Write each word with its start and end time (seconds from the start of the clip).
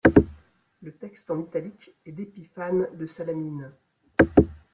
Le 0.81 0.93
texte 0.93 1.29
en 1.29 1.39
italique 1.41 1.91
est 2.07 2.11
d'Épiphane 2.11 2.87
de 2.97 3.05
Salamine. 3.05 3.71